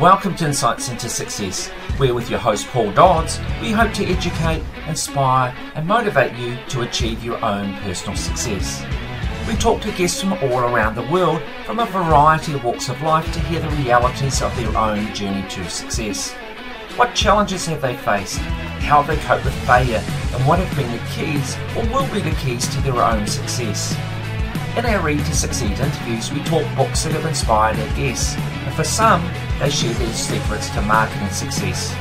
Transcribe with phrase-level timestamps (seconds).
[0.00, 1.70] Welcome to Insights into Success.
[1.98, 3.40] We're with your host Paul Dodds.
[3.62, 8.84] We hope to educate, inspire, and motivate you to achieve your own personal success.
[9.48, 13.00] We talk to guests from all around the world from a variety of walks of
[13.00, 16.32] life to hear the realities of their own journey to success.
[16.96, 18.36] What challenges have they faced?
[18.36, 20.04] How have they coped with failure?
[20.34, 23.96] And what have been the keys or will be the keys to their own success?
[24.76, 28.74] In our Read to Succeed interviews, we talk books that have inspired our guests, and
[28.74, 29.22] for some,
[29.58, 31.94] they share their secrets to marketing success.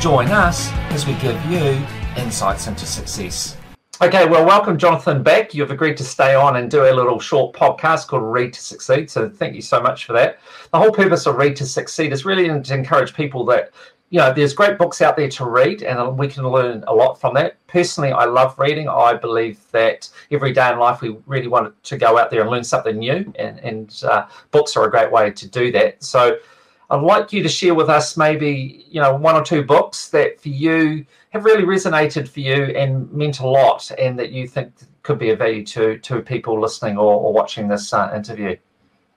[0.00, 1.84] Join us as we give you
[2.16, 3.56] insights into success.
[4.00, 5.54] Okay, well, welcome, Jonathan, back.
[5.54, 9.10] You've agreed to stay on and do a little short podcast called Read to Succeed.
[9.10, 10.38] So, thank you so much for that.
[10.72, 13.72] The whole purpose of Read to Succeed is really to encourage people that,
[14.10, 17.20] you know, there's great books out there to read and we can learn a lot
[17.20, 17.56] from that.
[17.66, 18.88] Personally, I love reading.
[18.88, 22.50] I believe that every day in life we really want to go out there and
[22.50, 26.02] learn something new, and, and uh, books are a great way to do that.
[26.04, 26.38] So,
[26.90, 30.40] I'd like you to share with us maybe, you know, one or two books that
[30.40, 34.72] for you have really resonated for you and meant a lot and that you think
[35.02, 38.56] could be of value to to people listening or, or watching this uh, interview.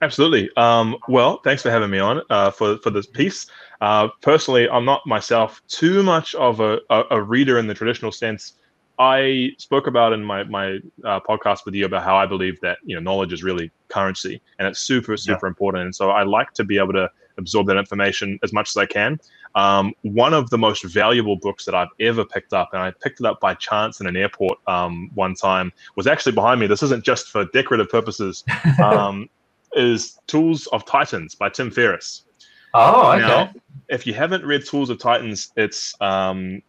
[0.00, 0.50] Absolutely.
[0.56, 3.46] Um, well, thanks for having me on uh, for for this piece.
[3.80, 8.12] Uh, personally, I'm not myself too much of a, a, a, reader in the traditional
[8.12, 8.54] sense.
[8.98, 12.78] I spoke about in my my uh, podcast with you about how I believe that
[12.84, 15.50] you know knowledge is really currency and it's super super yeah.
[15.50, 15.84] important.
[15.84, 18.86] And so I like to be able to absorb that information as much as I
[18.86, 19.18] can.
[19.54, 23.20] Um, one of the most valuable books that I've ever picked up, and I picked
[23.20, 26.66] it up by chance in an airport um, one time, was actually behind me.
[26.66, 28.44] This isn't just for decorative purposes.
[28.82, 29.28] Um,
[29.74, 32.24] is Tools of Titans by Tim Ferriss.
[32.74, 33.20] Oh, okay.
[33.20, 33.52] Now,
[33.88, 36.62] if you haven't read Tools of Titans, it's um,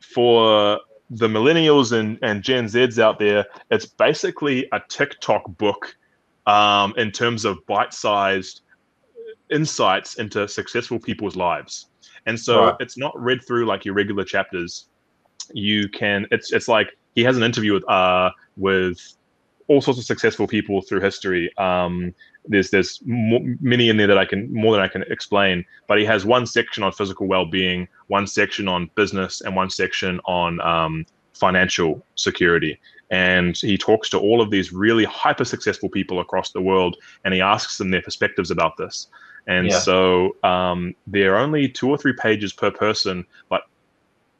[0.00, 3.44] for the millennials and, and Gen Zs out there.
[3.70, 5.96] It's basically a TikTok book
[6.46, 8.62] um, in terms of bite-sized
[9.50, 11.86] insights into successful people's lives.
[12.26, 12.76] And so right.
[12.80, 14.86] it's not read through like your regular chapters.
[15.52, 19.16] You can it's it's like he has an interview with uh with
[19.70, 21.48] all sorts of successful people through history.
[21.56, 22.12] Um,
[22.46, 25.64] there's there's more, many in there that I can more than I can explain.
[25.86, 30.20] But he has one section on physical well-being, one section on business, and one section
[30.24, 32.80] on um, financial security.
[33.12, 37.32] And he talks to all of these really hyper successful people across the world, and
[37.32, 39.06] he asks them their perspectives about this.
[39.46, 39.78] And yeah.
[39.78, 43.62] so um, they're only two or three pages per person, but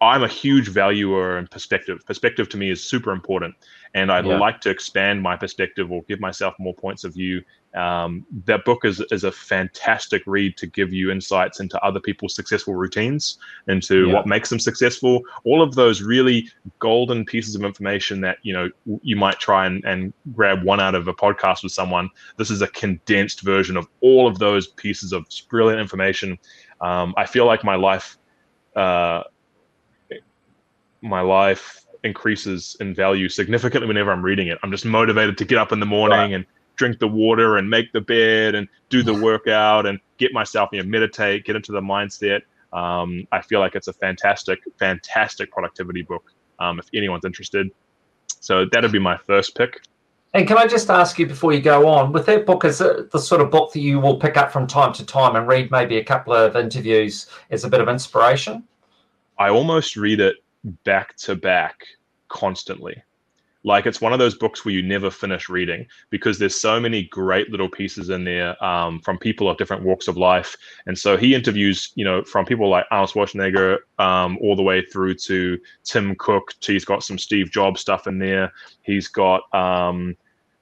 [0.01, 2.01] I'm a huge valuer in perspective.
[2.07, 3.55] Perspective to me is super important,
[3.95, 4.39] and I'd yeah.
[4.39, 7.43] like to expand my perspective or give myself more points of view
[7.75, 12.35] um, that book is, is a fantastic read to give you insights into other people's
[12.35, 14.15] successful routines, into yeah.
[14.15, 15.23] what makes them successful.
[15.45, 16.49] All of those really
[16.81, 18.71] golden pieces of information that you know
[19.03, 22.11] you might try and, and grab one out of a podcast with someone.
[22.39, 26.39] This is a condensed version of all of those pieces of brilliant information.
[26.81, 28.19] Um, I feel like my life,
[28.75, 29.25] uh,
[31.03, 34.59] my life increases in value significantly whenever I'm reading it.
[34.63, 36.33] I'm just motivated to get up in the morning right.
[36.33, 36.47] and
[36.77, 40.83] drink the water and make the bed and do the workout and get myself, you
[40.83, 42.41] know, meditate, get into the mindset.
[42.73, 47.71] Um, I feel like it's a fantastic, fantastic productivity book um, if anyone's interested.
[48.41, 49.83] So that'd be my first pick.
[50.33, 53.11] And can I just ask you before you go on, with that book, is it
[53.11, 55.73] the sort of book that you will pick up from time to time and read
[55.73, 58.63] maybe a couple of interviews as a bit of inspiration?
[59.39, 61.85] I almost read it back to back
[62.29, 63.03] constantly.
[63.63, 67.05] Like it's one of those books where you never finish reading because there's so many
[67.05, 70.57] great little pieces in there um, from people of different walks of life.
[70.87, 74.83] And so he interviews, you know, from people like Arnold Schwarzenegger um, all the way
[74.83, 76.55] through to Tim Cook.
[76.61, 78.51] He's got some Steve Jobs stuff in there.
[78.81, 80.17] He's got um,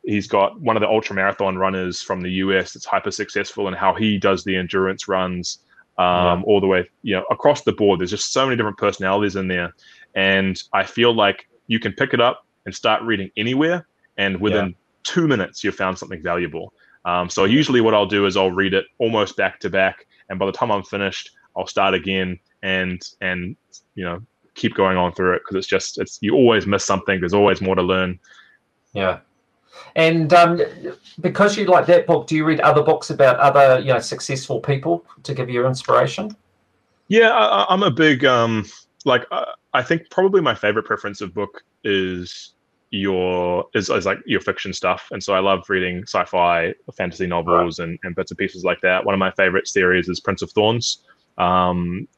[0.05, 3.77] he's got one of the ultra marathon runners from the US that's hyper successful and
[3.77, 5.59] how he does the endurance runs.
[5.99, 6.45] Um, yeah.
[6.47, 7.99] all the way, you know, across the board.
[7.99, 9.75] There's just so many different personalities in there,
[10.15, 13.87] and I feel like you can pick it up and start reading anywhere.
[14.17, 14.75] And within yeah.
[15.03, 16.73] two minutes, you've found something valuable.
[17.05, 20.39] Um, so usually, what I'll do is I'll read it almost back to back, and
[20.39, 23.57] by the time I'm finished, I'll start again and and
[23.95, 24.21] you know
[24.55, 27.21] keep going on through it because it's just it's you always miss something.
[27.21, 28.19] There's always more to learn.
[28.93, 29.21] Yeah.
[29.97, 30.61] And um,
[31.21, 34.61] because you like that book, do you read other books about other, you know, successful
[34.61, 36.37] people to give you inspiration?
[37.09, 38.67] Yeah, I, am a big um,
[39.05, 42.53] like uh, I think probably my favorite preference of book is
[42.91, 45.09] your is, is like your fiction stuff.
[45.11, 47.89] And so i love reading sci-fi fantasy novels right.
[47.89, 49.05] and, and bits and pieces like that.
[49.05, 51.03] One of my favorite series is prince of thorns.
[51.39, 52.09] Um,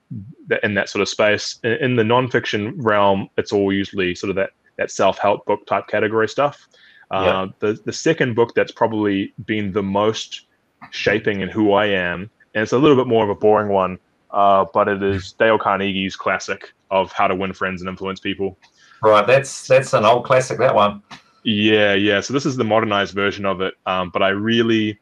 [0.62, 1.58] in that sort of space.
[1.62, 5.86] In, in the non-fiction realm it's all usually sort of that that self-help book type
[5.88, 6.66] category stuff
[7.10, 10.42] uh, the the second book that's probably been the most
[10.90, 13.98] shaping in who i am and it's a little bit more of a boring one,
[14.30, 18.58] uh, but it is Dale Carnegie's classic of how to win friends and influence people.
[19.02, 20.58] Right, that's that's an old classic.
[20.58, 21.02] That one.
[21.44, 22.20] Yeah, yeah.
[22.20, 24.98] So this is the modernized version of it, um, but I really,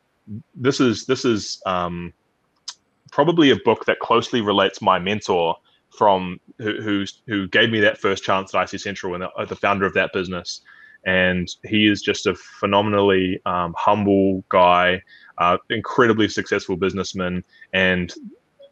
[0.55, 2.12] this is this is um,
[3.10, 5.56] probably a book that closely relates my mentor
[5.90, 9.44] from who who, who gave me that first chance at IC Central and the, uh,
[9.46, 10.60] the founder of that business.
[11.08, 15.02] And he is just a phenomenally um, humble guy,
[15.38, 18.12] uh, incredibly successful businessman, and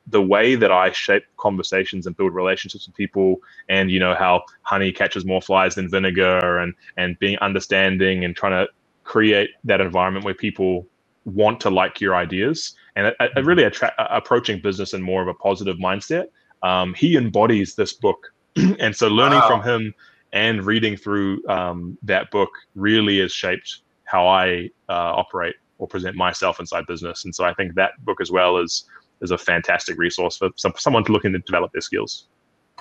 [0.06, 3.36] the way that I shape conversations and build relationships with people,
[3.70, 8.36] and you know how honey catches more flies than vinegar, and and being understanding and
[8.36, 8.70] trying to
[9.04, 10.86] create that environment where people
[11.24, 15.28] want to like your ideas, and a, a really attra- approaching business in more of
[15.28, 16.26] a positive mindset.
[16.62, 18.32] Um, he embodies this book,
[18.78, 19.48] and so learning wow.
[19.48, 19.94] from him
[20.36, 26.14] and reading through um, that book really has shaped how I uh, operate or present
[26.14, 27.24] myself inside business.
[27.24, 28.84] And so I think that book as well is
[29.22, 32.26] is a fantastic resource for some, someone looking to develop their skills.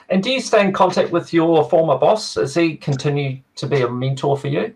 [0.10, 2.34] And do you stay in contact with your former boss?
[2.34, 4.76] Does he continue to be a mentor for you?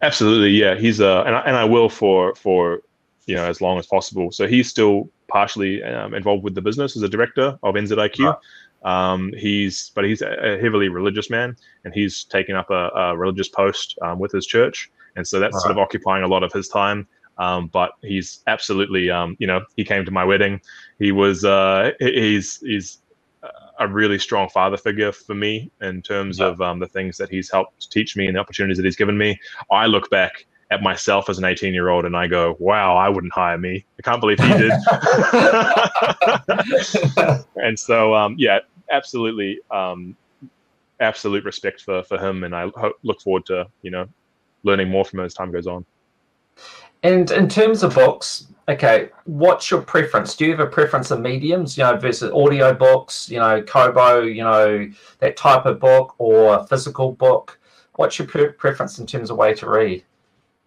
[0.00, 0.76] Absolutely, yeah.
[0.76, 2.82] He's uh, and I, and I will for for
[3.26, 4.30] you know as long as possible.
[4.30, 8.26] So he's still partially um, involved with the business as a director of NZIQ.
[8.26, 8.36] Right.
[8.84, 13.48] Um, he's but he's a heavily religious man, and he's taken up a, a religious
[13.48, 15.62] post um, with his church, and so that's right.
[15.62, 17.06] sort of occupying a lot of his time.
[17.38, 20.60] Um, but he's absolutely, um, you know, he came to my wedding.
[20.98, 22.98] He was, uh, he's, he's
[23.78, 26.46] a really strong father figure for me in terms yeah.
[26.46, 29.18] of um, the things that he's helped teach me and the opportunities that he's given
[29.18, 29.38] me.
[29.70, 33.08] I look back at myself as an 18 year old and I go, wow, I
[33.08, 33.84] wouldn't hire me.
[33.98, 34.72] I can't believe he did.
[37.56, 38.60] and so, um, yeah,
[38.92, 40.16] absolutely, um,
[41.00, 42.44] absolute respect for, for him.
[42.44, 44.06] And I ho- look forward to, you know,
[44.62, 45.84] learning more from him as time goes on.
[47.02, 50.36] And in terms of books, okay, what's your preference?
[50.36, 54.22] Do you have a preference of mediums, you know, versus audio books, you know, Kobo,
[54.22, 57.58] you know, that type of book or physical book?
[57.96, 60.04] What's your pre- preference in terms of way to read?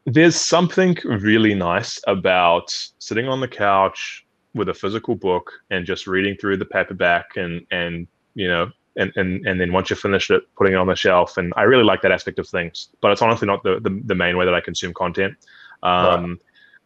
[0.06, 2.70] There's something really nice about
[3.00, 7.66] sitting on the couch with a physical book and just reading through the paperback and
[7.72, 10.96] and you know and, and and then once you finish it, putting it on the
[10.96, 11.38] shelf.
[11.38, 12.90] And I really like that aspect of things.
[13.02, 15.36] But it's honestly not the, the, the main way that I consume content.
[15.84, 16.40] Um,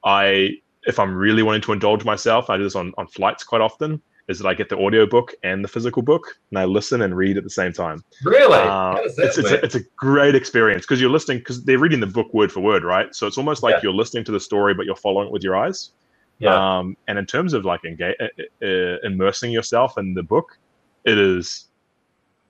[0.06, 0.12] right.
[0.12, 0.50] I
[0.84, 4.02] if I'm really wanting to indulge myself, I do this on, on flights quite often.
[4.28, 7.18] Is that I get the audio book and the physical book, and I listen and
[7.18, 8.04] read at the same time.
[8.24, 12.00] Really, uh, it's, it's, a, it's, a, great experience because you're listening because they're reading
[12.00, 13.14] the book word for word, right?
[13.16, 13.80] So it's almost like yeah.
[13.84, 15.94] you're listening to the story, but you're following it with your eyes.
[16.38, 16.78] Yeah.
[16.78, 18.28] Um, and in terms of like engage, uh,
[18.64, 20.60] uh, immersing yourself in the book,
[21.06, 21.66] it is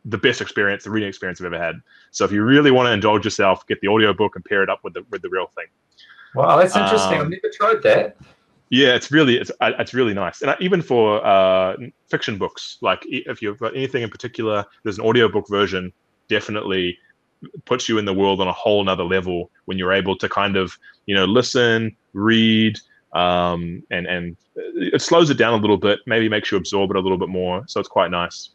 [0.06, 1.76] the best experience, the reading experience I've ever had.
[2.12, 4.70] So if you really want to indulge yourself, get the audio book and pair it
[4.70, 5.66] up with the with the real thing.
[6.36, 7.20] Wow, that's interesting.
[7.20, 8.18] Um, I've never tried that.
[8.70, 11.76] Yeah, it's really it's it's really nice, and even for uh,
[12.08, 15.92] fiction books, like if you've got anything in particular, there's an audiobook version.
[16.28, 16.98] Definitely
[17.66, 20.56] puts you in the world on a whole nother level when you're able to kind
[20.56, 22.78] of you know listen, read,
[23.14, 26.00] um, and and it slows it down a little bit.
[26.06, 27.64] Maybe makes you absorb it a little bit more.
[27.68, 28.52] So it's quite nice.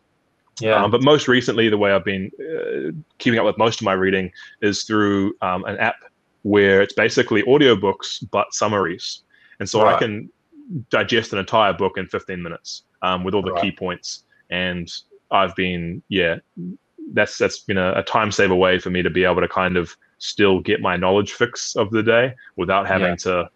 [0.60, 0.82] Yeah.
[0.82, 3.92] Um, but most recently, the way I've been uh, keeping up with most of my
[3.92, 4.30] reading
[4.62, 5.96] is through um, an app
[6.42, 9.22] where it's basically audiobooks but summaries.
[9.58, 9.96] And so right.
[9.96, 10.30] I can
[10.90, 13.62] digest an entire book in 15 minutes um, with all the right.
[13.62, 14.24] key points.
[14.50, 14.92] And
[15.30, 16.36] I've been, yeah,
[17.12, 19.76] that's that's been a, a, time saver way for me to be able to kind
[19.76, 23.16] of still get my knowledge fix of the day without having yeah.
[23.16, 23.50] to,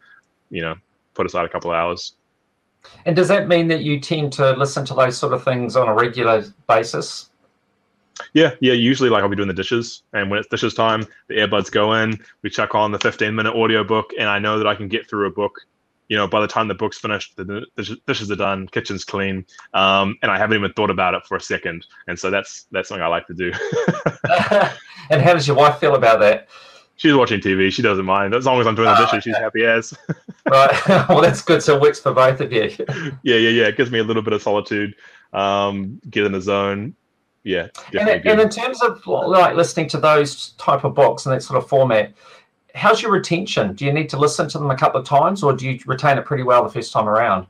[0.50, 0.74] you know,
[1.18, 2.14] put aside a couple of hours.
[3.04, 5.88] And does that mean that you tend to listen to those sort of things on
[5.88, 7.30] a regular basis?
[8.32, 8.72] Yeah, yeah.
[8.72, 11.94] Usually, like I'll be doing the dishes, and when it's dishes time, the earbuds go
[11.94, 12.18] in.
[12.42, 15.08] We check on the 15 minute audio book, and I know that I can get
[15.08, 15.60] through a book.
[16.08, 17.66] You know, by the time the book's finished, the,
[18.06, 19.44] dishes are done, kitchen's clean,
[19.74, 21.86] um, and I haven't even thought about it for a second.
[22.06, 23.52] And so that's that's something I like to do.
[25.10, 26.48] and how does your wife feel about that?
[26.98, 27.72] She's watching TV.
[27.72, 29.24] She doesn't mind as long as I'm doing the dishes.
[29.24, 29.96] She's happy as.
[30.50, 30.88] right.
[31.08, 31.62] well, that's good.
[31.62, 32.70] So it works for both of you.
[33.22, 33.66] yeah, yeah, yeah.
[33.68, 34.94] It gives me a little bit of solitude.
[35.32, 36.94] Um, get in the zone
[37.48, 37.68] yeah.
[37.98, 41.62] And, and, in terms of like listening to those type of books and that sort
[41.62, 42.12] of format,
[42.74, 43.74] how's your retention?
[43.74, 46.18] Do you need to listen to them a couple of times, or do you retain
[46.18, 47.46] it pretty well the first time around?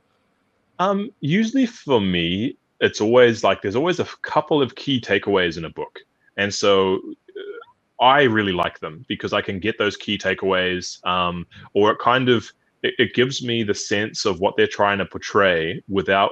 [0.78, 5.64] Um, usually for me, it's always like there's always a couple of key takeaways in
[5.64, 5.98] a book,
[6.36, 7.00] and so
[8.00, 12.28] I really like them because I can get those key takeaways, um, or it kind
[12.28, 12.50] of
[12.82, 16.30] it, it gives me the sense of what they're trying to portray without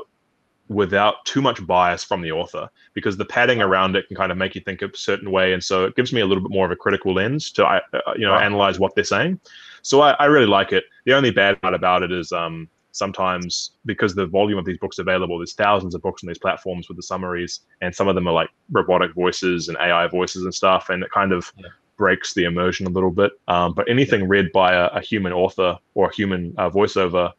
[0.69, 4.39] without too much bias from the author because the padding around it can kind of
[4.39, 5.53] make you think a certain way.
[5.53, 7.81] And so it gives me a little bit more of a critical lens to uh,
[8.17, 8.45] you know right.
[8.45, 9.41] analyze what they're saying.
[9.83, 10.83] So I, I, really like it.
[11.05, 14.99] The only bad part about it is um, sometimes because the volume of these books
[14.99, 18.27] available, there's thousands of books on these platforms with the summaries, and some of them
[18.27, 21.67] are like robotic voices and AI voices and stuff, and it kind of yeah.
[21.97, 23.33] breaks the immersion a little bit.
[23.49, 27.33] Um, but anything read by a, a, human author or a human uh, voiceover,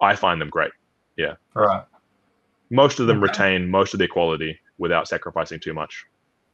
[0.00, 0.72] I find them great.
[1.16, 1.34] Yeah.
[1.54, 1.84] Right.
[2.70, 3.30] Most of them okay.
[3.30, 6.04] retain most of their quality without sacrificing too much.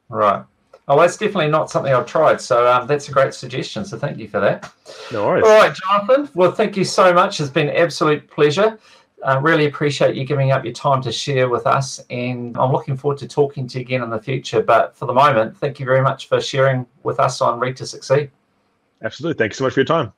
[0.09, 0.43] Right.
[0.91, 2.41] Oh, that's definitely not something I've tried.
[2.41, 3.85] So um, that's a great suggestion.
[3.85, 4.69] So thank you for that.
[5.09, 5.45] No worries.
[5.45, 6.29] All right, Jonathan.
[6.35, 7.39] Well, thank you so much.
[7.39, 8.77] It's been an absolute pleasure.
[9.23, 12.01] I uh, really appreciate you giving up your time to share with us.
[12.09, 14.61] And I'm looking forward to talking to you again in the future.
[14.61, 17.85] But for the moment, thank you very much for sharing with us on Read to
[17.85, 18.29] Succeed.
[19.01, 19.37] Absolutely.
[19.37, 20.11] Thank you so much for your time.